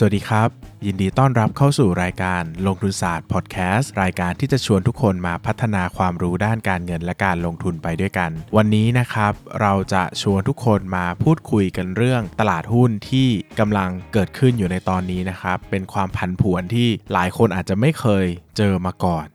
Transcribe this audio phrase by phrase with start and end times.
[0.00, 0.48] สวัสดีครับ
[0.86, 13.28] ยินดีต้อนรับเข้าสู่รายการลงทุนศาสตร์พอดแคสต์รายการที่จะชวนทุกคนมาพัฒนาความรู้ด้านการเงินและการลงทุนไปด้วยกัน วันนี้นะครับ เราจะชวนทุกคนมาพูดคุยกันเรื่องตลาดหุ้นที่
[13.60, 18.26] กำลังเกิดขึ้นอยู่ในตอนนี้นะครับ เป็นความผันผวนที่หลายคนอาจจะไม่เคย
[18.56, 19.26] เจอมาก่อน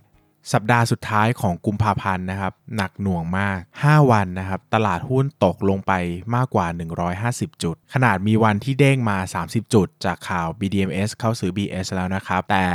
[0.51, 5.93] สัปดาห์สุดท้ายของกุมภาพันธ์นะครับ หนักหน่วงมาก 5 วันนะครับ ตลาดหุ้นตกลงไป
[6.35, 6.67] มากกว่า
[7.15, 12.65] 150 จุด ขนาดมีวันที่เด้งมา 30 จุด จากข่าว BDMs เข้าซื้อ BS แล้วนะครับ แต่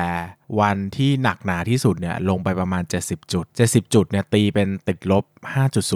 [0.60, 5.24] วันที่หนักหนาที่สุดเนี่ยลงไปประมาณ 70 จุด 70 จุดเนี่ยตีเป็นติดลบ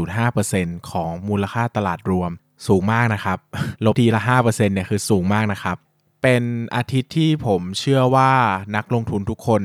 [0.08, 2.30] 5.05%ของมูลค่าตลาดรวม
[2.66, 3.38] สูงมากนะครับ
[3.84, 5.76] ลบทีละ 5%เนี่ยคือสูงมากนะครับ
[6.22, 6.42] เป็น
[6.76, 8.30] อาทิตย์ที่ผมเชื่อว่า
[8.76, 9.62] นักลงทุนทุกคน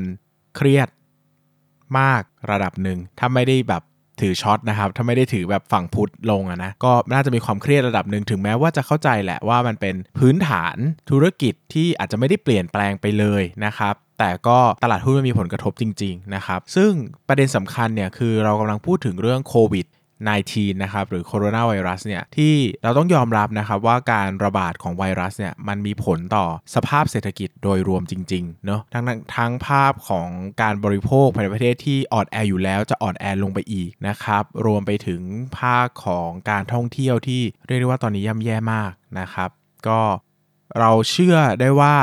[0.56, 0.88] เครียด
[1.98, 3.82] มากระดับหนึ่งถ้าไม่ได้แบบ
[4.20, 10.76] ถือช็อตนะครับ ถ้าไม่ได้ถือแบบฝั่งพุทธลงอะนะ ก็น่าจะมีความเครียดระดับหนึ่งถึงแม้ว่าจะเข้าใจแหละว่ามันเป็นพื้นฐาน
[11.10, 16.92] ธุรกิจที่อาจจะไม่ได้เปลี่ยนแปลงไปเลยนะครับ แต่ก็ตลาดหุ้นมันมีผลกระทบจริง ๆ นะครับ ซึ่ง
[17.28, 19.86] ประเด็นสำคัญเนี่ยคือเรากำลังพูดถึงเรื่องโควิด
[20.26, 29.04] 19 นะครับหรือโคโรนาไวรัสเนี่ยที่เราต้องยอมรับนะครับว่าการระบาดของไวรัสเนี่ยมันมีผลต่อสภาพเศรษฐกิจโดยรวมจริงๆเนาะทั้ง
[29.36, 30.28] ทั้งภาพของ
[30.62, 35.22] การบริโภคภายในประเทศที่อ่อนแออยู่แล้วจะอ่อนแอลงไปอีกนะครับรวมไปถึง
[35.58, 39.50] ภาคของการท่องเที่ยวที่เรียกได้ว่าตอนนี้ย่ำแย่มากนะครับ
[39.88, 40.00] ก็
[40.78, 41.96] เราเชื่อได้ว่า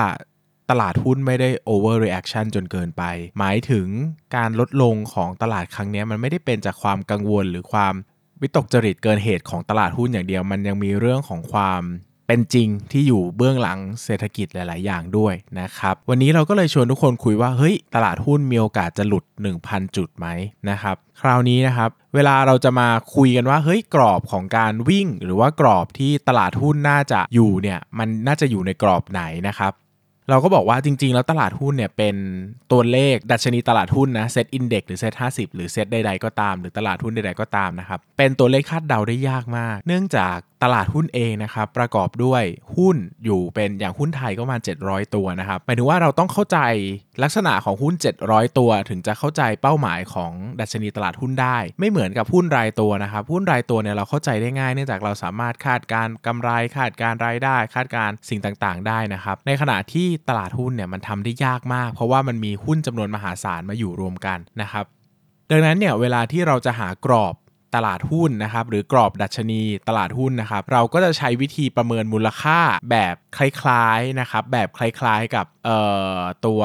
[0.70, 3.04] ตลาดหุ้นไม่ได้ overreaction จนเกินไป
[3.40, 3.88] หมายถึง
[4.36, 7.94] การลดลงของตลาดครั้งนี้มันไม่ได้เป็นจากความกังวลหรือความ
[8.42, 11.82] วิตกจริตเกินเหตุของตลาดหุ้นอย่างเดียว มันยังมีเรื่องของความ
[12.28, 19.24] เป็นจริงที่อยู่เบื้องหลังเศรษฐกิจหลาย ๆ อย่างด้วยนะครับ วันนี้เราก็เลยชวนทุกคนคุยว่า เฮ้ย ตลาดหุ้นมีโอกาสจะหลุด
[19.60, 20.28] 1,000 จุดไหม
[20.70, 29.72] นะครับ คราวนี้นะครับ เวลาเราจะมาคุยกันว่า เฮ้ย กรอบของการวิ่ง หรือว่ากรอบที่ตลาดหุ้นน่าจะอยู่เนี่ย มันน่าจะอยู่ในกรอบไหนนะครับ
[30.30, 32.16] เราก็บอกว่าจริง ๆ แล้วตลาดหุ้นเนี่ยเป็น
[32.72, 42.44] ตัวเลขดัชนีตลาดหุ้นนะเซตอินเด็กหรือเซตห้าหรือเซตใดๆก็ตาม หรือตลาดหุ้นใดๆก็ตามนะครับเป็นตัวเลขคาดเดาได้ยากมาก เนื่องจาก ตลาดหุ้นเองนะครับประกอบด้วย
[42.76, 46.60] หุ้นอยู่เป็นอย่างหุ้นไทยก็ประมาณ700 ตัวนะครับหมายถึงว่าเราต้องเข้าใจ
[47.24, 47.94] ลักษณะของหุ้น
[48.26, 64.86] 700 ตัว ถึงจะเข้าใจเป้าหมายของดัชนีตลาดหุ้นได้ ไม่เหมือนกับหุ้นรายตัวนะครับหุ้นรายตัวเนี่ยเราเข้าใจได้ง่าย เนื่องจากเราสามารถคาดการกำไรคาดการรายได้ คาดการสิ่งต่างๆ ได้นะครับในขณะที่ตลาดหุ้นเนี่ยมันทำได้ยากมาก เพราะว่ามันมีหุ้นจำนวนมหาศาลมาอยู่รวมกันนะครับ
[65.52, 67.34] ดังนั้นเนี่ยเวลาที่เราจะหากรอบ
[67.76, 72.60] ตลาดหุ้นนะครับหรือกรอบดัชนีตลาดหุ้นนะครับเราก็จะใช้วิธีประเมินมูลค่า
[72.92, 75.46] แบบคล้ายๆนะครับแบบคล้ายๆกับ
[76.46, 76.62] ตัว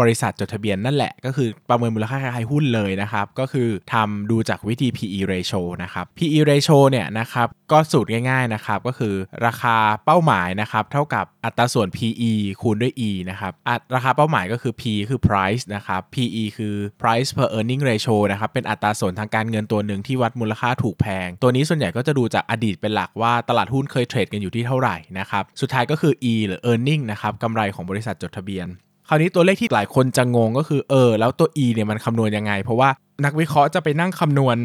[0.00, 9.14] บริษัทจดทะเบียนนั่นแหละ ก็คือประเมินมูลค่าคล้ายๆหุ้นเลยนะครับ ก็คือทำดูจากวิธี PE ratio นะครับ PE ratio เนี่ยนะครับก็สูตรง่ายๆนะครับก็คือ
[9.46, 9.76] ราคา
[10.06, 13.52] เป้าหมายนะครับเท่ากับอัตราส่วน PE คูณด้วย E นะครับ
[13.94, 27.02] ราคาเป้าหมายก็คือ P คือ price นะครับ PE คือ price per earning ratio นะครับเป็นอัตราส่วนทางการเงินตัวหนึ่งที่วัดมูลค่าถูกแพง ตัวนี้ส่วนใหญ่ก็จะดูจากอดีตเป็นหลักว่าตลาดหุ้นเคยเทรดกันอยู่ที่เท่าไหร่นะครับสุดท้ายก็คือ E หรือ earning
[27.10, 28.68] นะครับกำไรของบริษัทจดทะเบียน
[29.12, 32.88] ราวนี้ตัวเลขที่หลายคนจะงงก็คือเออแล้วตัว E เนี่ยมันคำนวณยังไง เพราะว่า
[33.24, 34.56] นักวิเคราะห์จะไปนั่งคำนวณ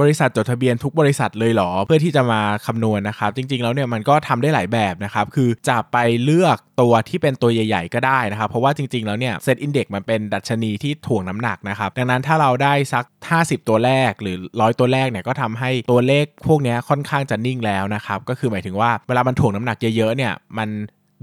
[0.00, 13.04] บริษัทจดทะเบียนทุกบริษัทเลยเหรอ เพื่อที่จะมาคำนวณนะครับ จริง ๆ แล้วเนี่ยมันก็ทำได้หลายแบบนะครับ คือจะไปเลือกตัวที่เป็นตัวใหญ่ ๆ ก็ได้นะครับ เพราะว่าจริง ๆ แล้วเนี่ยเซตอินเด็กมันเป็นดัชนีที่ถ่วงน้ำหนักนะครับ ดังนั้นถ้าเราได้สัก
[13.36, 20.68] 50 ตัวแรกหรือร้อยตัวแรกเนี่ยก็ทำให้ตัวเลขพวกนี้ค่อนข้างจะนิ่งแล้วนะครับ ก็คือหมายถึงว่าเวลามันถ่วงน้ำหนักเยอะๆเนี่ยมัน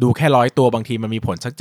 [0.02, 1.54] ดูแค่ร้อยตัวบางทีมันมีผลสัก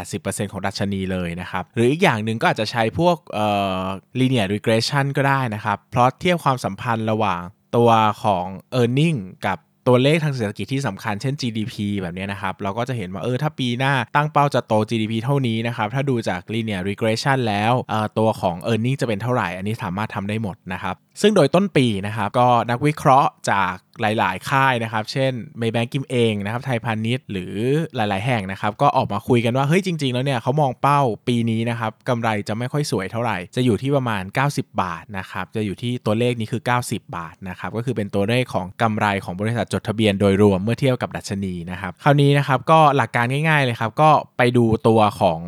[0.00, 3.46] 70-80%ของดัชนีเลยนะครับ หรืออีกอย่างหนึ่งก็อาจจะใช้พวกเอ่
[3.82, 3.84] อ
[4.18, 7.42] linear regression ก็ได้นะครับเพราะเทียบความสัมพันธ์ระหว่าง
[7.76, 7.90] ตัว
[8.22, 8.46] ของ
[8.80, 9.58] e a r n i n g กับ
[9.88, 17.72] ตัวเลขทางเศรษฐกิจที่สำคัญเช่น GDP แบบนี้นะครับ เราก็จะเห็นว่าเออถ้าปีหน้าตั้งเป้าจะโต GDP เท่านี้นะครับ ถ้าดูจาก linear regression แล้ว
[18.18, 26.62] ตัวของ e a r n i n g จะเป็นเท่าไหร่ อันนี้สามารถทำได้หมดนะครับ ซึ่งโดยต้นปีนะครับ ก็นักวิเคราะห์จาก หลาย ๆ ค่ายนะครับ เช่นเมย์แบงกิมเองนะครับ
[26.66, 27.54] ไทยพาณิชย์หรือ
[27.96, 43.62] หลาย ๆ แห่งนะครับ ก็ออกมาคุยกันว่า เฮ้ย จริง ๆ แล้วเนี่ยเขามองเป้าปีนี้นะครับกำไรจะไม่ค่อยสวยเท่าไหร่ จะอยู่ที่ประมาณ 90 บาทนะครับ จะอยู่ที่ตัวเลขนี้คือ 90 บาทนะครับ ก็คือเป็นตัวเลขของกำไรของบริษัทจดทะเบียนโดยรวมเมื่อเทียบกับดัชนีนะครับ คราวนี้นะครับก็หลักการง่าย
[43.62, 45.40] ๆ เลยครับ ก็ไปดูตัวของ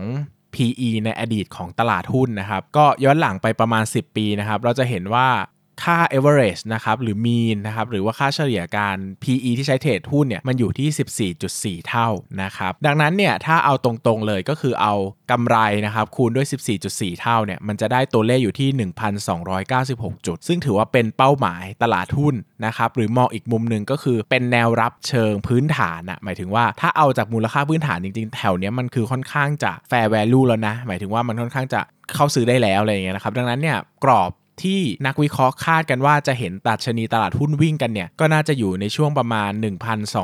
[0.55, 5.29] PE ในอดีตของตลาดหุ้นนะครับ ก็ย้อนหลังไปประมาณ 10 ปีนะครับ เราจะเห็นว่า
[5.85, 11.33] ค่า average นะครับหรือ mean นะครับหรือว่าค่าเฉลี่ยการ PE ที่ใช้เทรดหุ้นเนี่ยมันอยู่ที่
[11.81, 12.09] 14.4 เท่า
[12.43, 14.95] นะครับดังนั้นเนี่ยถ้าเอาตรงๆเลยก็คือเอา
[15.31, 15.57] กำไร
[15.87, 16.47] นะครับคูณด้วย
[16.85, 18.91] 14.4 เท่าเนี่ยมันจะได้ตัวเลขอยู่ที่
[19.49, 22.35] 1,296 จุด ซึ่งถือว่าเป็นเป้าหมายตลาดหุ้น
[22.67, 31.81] นะครับหรือมองอีกมุมหนึ่งก็คือเป็นแนวรับเชิงพื้นฐานอะหมายถึงว่าถ้าเอาจากมูลค่าพื้นฐานจริงๆ แถวเนี้ยมันคือค่อนข้างจะ fair value แล้วนะ หมายถึงว่ามันค่อนข้างจะ
[32.15, 34.31] เข้าซื้อได้แล้วอะไรอย่างเงี้ยนะครับ ดังนั้นเนี่ยกรอบ
[34.65, 39.51] ที่นักวิเคราะห์คาดกันว่าจะเห็นตัดชนีตลาดหุ้นวิ่งกันเนี่ย ก็น่าจะอยู่ในช่วงประมาณ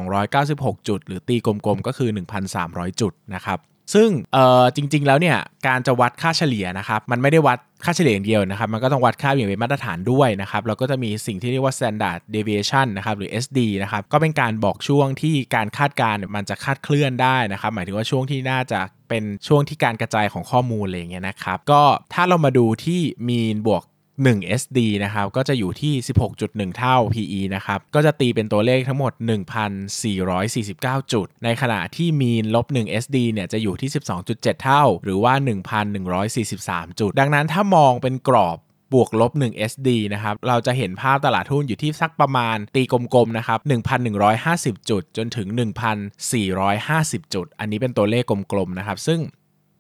[0.08, 2.10] 1,296 จุด หรือตีกลมๆ ก็คือ
[2.54, 3.60] 1,300 จุดนะครับ
[3.94, 21.82] ซึ่งเออจริง ๆ แล้วเนี่ยการจะวัดค่าเฉลี่ยนะครับมันไม่ได้วัดค่าเฉลี่ยอย่างเดียวนะครับ มันก็ต้องวัดค่าอย่างเป็นมาตรฐานด้วยนะครับแล้วก็จะมีสิ่งที่เรียกว่า standard deviation นะครับหรือ SD นะครับก็เป็นการบอกช่วงที่การคาดการณ์มันจะคาดเคลื่อนได้นะครับ หมายถึงว่าช่วงที่น่าจะเป็นช่วงที่การกระจายของข้อมูลอะไรเงี้ยนะครับก็
[22.12, 23.82] ถ้าเรามาดูที่ mean บวก
[24.24, 25.94] 1 SD นะครับก็จะอยู่ที่
[26.36, 29.12] 16.1 เท่า PE นะครับก็จะตีเป็นตัวเลขทั้งหมด
[29.92, 33.90] 1,449 จุด ในขณะที่มีนลบ1 SD เนี่ยจะอยู่ที่
[34.26, 35.34] 12.7 เท่า หรือว่า
[36.16, 38.58] 1,143 จุด ดังนั้นถ้ามองเป็นกรอบ
[38.94, 43.58] บวกลบ 1 SD นะครับ เราจะเห็นภาพตลาดหุ้นอยู่ที่สักประมาณตีกลมๆ นะครับ
[44.24, 45.46] 1,150 จุด จนถึง
[46.20, 48.22] 1,450 จุด อันนี้เป็นตัวเลข
[48.52, 49.20] กลมๆ นะครับ ซึ่ง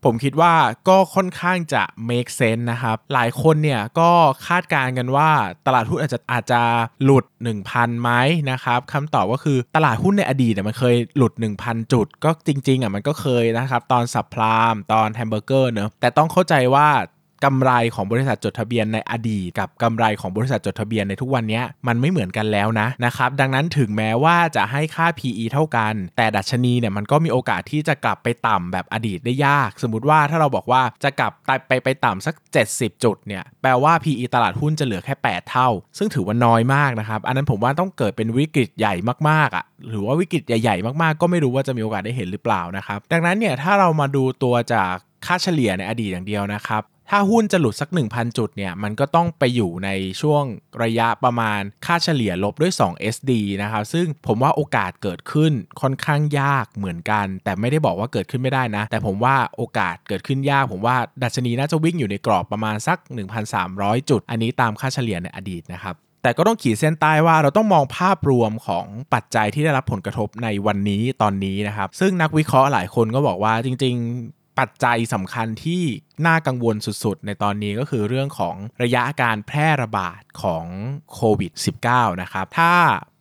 [0.06, 0.54] ผมคิดว่า
[0.88, 4.10] ก็ค่อนข้างจะ make sense นะครับ หลายคนเนี่ยก็
[4.46, 5.30] คาดการณ์กันว่า
[5.66, 6.62] ตลาดหุ้นอาจจะอาจจะ
[7.04, 7.24] หลุด
[7.62, 8.10] 1,000ไหม
[8.50, 11.32] นะครับคำตอบก็คือตลาดหุ้นในอดีตเนี่ยมันเคยหลุด
[11.62, 16.88] 1,000 จุด ก็จริงๆอะมันก็เคยนะครับ ตอนสับพลามตอนแฮมเบอร์เกอร์เนอะแต่ต้องเข้าใจว่า
[17.44, 31.32] กำไรของบริษัทจดทะเบียนในอดีต กับกำไรของบริษัทจดทะเบียนในทุกวันนี้มันไม่เหมือนกันแล้วนะนะครับดังนั้นถึงแม้ว่าจะให้ค่า PE เท่ากัน แต่ดัชนีเนี่ยมันก็มีโอกาสที่จะกลับไปต่ำแบบอดีตได้ยาก สมมติว่าถ้าเราบอกว่าจะกลับ
[31.68, 32.34] ไปไปต่ำสัก
[32.70, 35.68] 70 จุดเนี่ยแปลว่า PE ตลาดหุ้นจะเหลือแค่ 8 เท่า
[35.98, 38.94] ซึ่งถือว่าน้อยมากนะครับอันนั้นผมว่าต้องเกิดเป็นวิกฤตใหญ่
[39.28, 44.92] มากๆอะหรือว่าวิกฤตใหญ่ๆ มากๆ ก็ไม่รู้ว่าจะมีโอกาสได้เห็นหรือเปล่านะครับดังนั้นเนี่ยถ้าเรามาดูตัวจาก
[45.26, 50.44] ค่าเฉลี่ยในอดีตอย่างเดียวนะครับ ถ้าหุ้นจะหลุดสัก 1,000 จุดเนี่ยมันก็ต้องไปอยู่ในช่วง
[50.82, 53.32] ระยะประมาณค่าเฉลี่ยลบด้วย 2 SD
[53.62, 62.98] นะครับ ซึ่งผมว่าโอกาสเกิดขึ้นค่อนข้างยากเหมือนกัน แต่ไม่ได้บอกว่าเกิดขึ้นไม่ได้นะ แต่ผมว่าโอกาสเกิดขึ้นยาก ผมว่าดัชนีน่าจะวิ่งอยู่ในกรอบประมาณสัก
[63.54, 73.96] 1,300 จุด อันนี้ตามค่าเฉลี่ยในอดีตนะครับแต่ก็ต้องขีดเส้นใต้ว่าเราต้องมองภาพรวมของปัจจัยที่ได้รับผลกระทบในวันนี้ตอนนี้นะครับ ซึ่งนักวิเคราะห์หลายคนก็บอกว่าจริง
[74.58, 75.82] ปัจจัยสำคัญที่
[76.26, 80.66] น่ากังวลสุดๆ ในตอนนี้ก็คือเรื่องของระยะการแพร่ระบาดของ
[81.12, 81.52] โควิด
[81.86, 82.74] -19 นะครับถ้า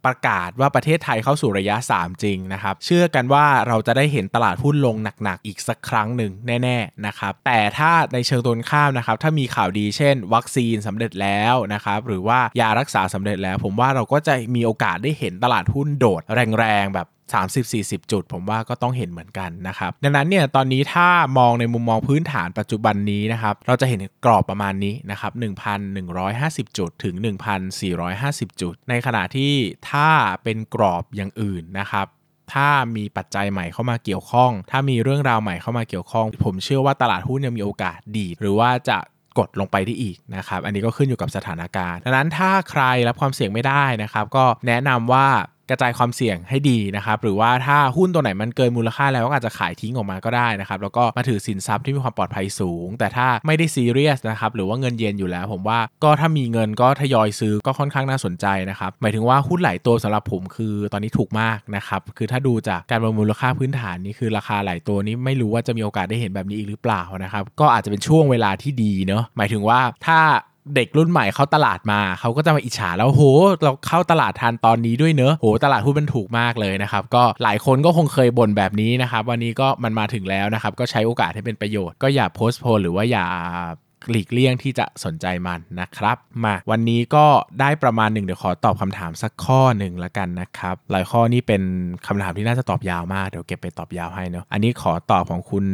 [0.05, 6.31] ประกาศว่าประเทศไทยเข้าสู่ระยะ 3 จริงนะครับ เชื่อกันว่าเราจะได้เห็นตลาดหุ้นลงหนักๆ อีกสักครั้งหนึ่ง
[6.63, 16.21] แน่ๆนะครับ แต่ถ้าในเชิงตรงข้ามนะครับ ถ้ามีข่าวดีเช่น วัคซีนสำเร็จแล้วนะครับ หรือว่ายารักษาสำเร็จแล้ว ผมว่าเราก็จะมีโอกาสได้เห็นตลาดหุ้นโดด
[16.59, 25.31] แรงๆ แบบ 30-40 จุด ผมว่าก็ต้องเห็นเหมือนกันนะครับ ดังนั้นเนี่ยตอนนี้ถ้ามองในมุมมองพื้นฐานปัจจุบันนี้นะครับเราจะเห็นกรอบประมาณนี้นะครับ
[26.05, 27.15] 1,150 จุดถึง
[27.89, 29.53] 1,450 จุด ในขณะที่
[29.91, 30.09] ถ้า
[30.43, 32.07] เป็นกรอบอย่างอื่นนะครับ
[32.53, 38.97] ถ้ามีปัจจัยใหม่เข้ามาเกี่ยวข้อง ถ้ามีเรื่องราวใหม่เข้ามาเกี่ยวข้อง ผมเชื่อว่าตลาดหุ้นยังมีโอกาสดี หรือว่าจะ
[39.39, 45.27] กดลงไปได้อีกนะครับ อันนี้ก็ขึ้นอยู่กับสถานการณ์ ดังนั้นถ้าใครรับความเสี่ยงไม่ได้นะครับ ก็แนะนำว่า
[45.69, 70.19] กระจายความเสี่ยงให้ดีนะครับหรือว่าถ้าหุ้นตัวไหนมันเกินมูลค่าแล้วก็อาจจะขายทิ้งออกมาก็ได้นะครับแล้วก็มาถือสินทรัพย์ที่มีความปลอดภัยสูง แต่ถ้าไม่ได้ซีเรียสนะครับหรือว่าเงินเย็นอยู่แล้ว ผมว่าก็ถ้ามีเงินก็ทยอยซื้อก็ค่อนข้างน่าสนใจนะครับหมายถึงว่าหุ้นหลายตัวสำหรับผมคือตอนนี้ถูกมากนะครับคือถ้าดูจากการประมูลมูลค่าพื้นฐานนี่คือราคาหลายตัวนี้ไม่รู้ว่าจะมีโอกาสได้เห็นแบบนี้อีกหรือเปล่านะครับก็อาจจะเป็นช่วงเวลาที่ดีเนาะหมายถึงว่าถ้า
[70.75, 73.23] เด็กรุ่นใหม่เข้าตลาดมาเขาก็จะมาอิจฉาแล้วโห
[73.63, 83.25] เราเข้าตลาดทันตอนนี้ด้วยเนอะโหตลาดหุ้นมันถูกมากเลยนะครับ ก็หลายคนก็คงเคยบ่นแบบนี้นะครับ วันนี้ก็มันมาถึงแล้วนะครับ ก็ใช้โอกาสให้เป็นประโยชน์ก็อย่าโพสต์โพลหรือว่าอย่า
[84.11, 87.25] หลีกเลี่ยงที่จะสนใจมันนะครับ มาวันนี้ก็
[87.59, 91.61] ได้ประมาณหนึ่งเดี๋ยวขอตอบคำถามสักข้อหนึ่งละกันนะครับ หลายข้อนี้เป็น
[92.07, 95.65] คำถามที่น่าจะตอบยาวมากเดี๋ยวเก็บไปตอบยาวให้เนาะอันนี้ขอตอบของคุณ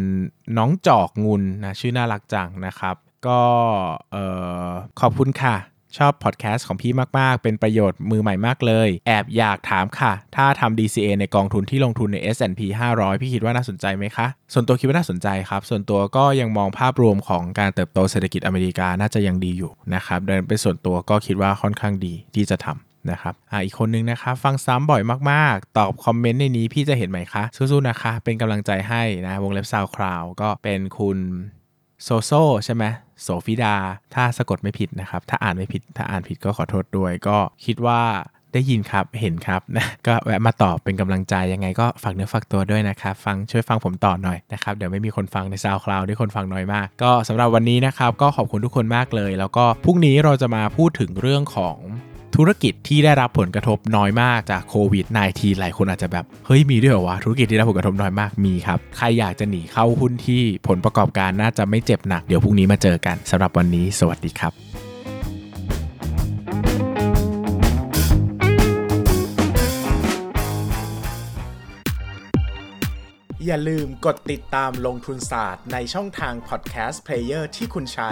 [0.58, 2.96] น้องจอกงุนนะชื่อน่ารักจังนะครับ
[3.28, 3.40] ก็
[5.00, 5.56] ขอบคุณค่ะ
[5.98, 12.62] ชอบพอดแคสต์ของพี่มาก ๆ เป็นประโยชน์มือใหม่มากเลย แอบอยากถามค่ะ ถ้าทำ DCA ในกองทุนที่ลงทุนใน S&P
[12.96, 25.02] 500 พี่คิดว่าน่าสนใจไหมคะ ส่วนตัวคิดว่าน่าสนใจครับ ส่วนตัวก็ยังมองภาพรวมของการเติบโตเศรษฐกิจอเมริกาน่าจะยังดีอยู่นะครับเดินเป็นส่วนตัวก็คิดว่าค่อนข้างดีที่จะทำนะครับอ่าอีกคนนึงนะครับ ฟังซ้ำบ่อย
[25.32, 31.18] มาก ๆ ตอบคอมเมนต์ในนี้พี่จะเห็นไหมคะ สู้ ๆ นะคะ เป็นกำลังใจให้นะ วงเล็บซาวคราวก็เป็นคุณ
[32.04, 32.32] โซโซ
[32.66, 32.84] ใช่ไหม
[33.22, 33.76] โสฟิดา
[34.14, 38.02] ถ้าสะกดไม่ผิดนะครับ ถ้าอ่านไม่ผิด ถ้าอ่านผิดก็ขอโทษด้วย ก็คิดว่า
[38.54, 51.78] ได้ยินครับ เห็นครับนะ ก็แวะมาตอบเป็นกำลังใจยังไงก็ฝากเนื้อฝากตัวด้วยนะครับ ฟังช่วยฟังผมต่อหน่อยนะครับ เดี๋ยวไม่มีคนฟังใน SoundCloud ที่คนฟังน้อยมาก ก็สำหรับวันนี้นะครับ ก็ขอบคุณทุกคนมากเลย แล้วก็พรุ่งนี้เราจะมาพูดถึงเรื่องของ
[52.38, 64.54] ธุรกิจที่ได้รับผลกระทบน้อยมากจากโควิด -19 หลายคนอาจจะแบบ เฮ้ยมีด้วยเหรอวะ ธุรกิจที่ได้รับผลกระทบน้อยมากมีครับ ใครอยากจะหนีเข้าหุ้นที่ผลประกอบการน่าจะไม่เจ็บหนัก เดี๋ยวพรุ่งนี้มาเจอกันสำหรับวันนี้ สวัสดีครับ
[73.46, 78.12] อย่าลืมกดติดตามลงทุนศาสตร์ในช่องทาง podcast player ที่คุณใช้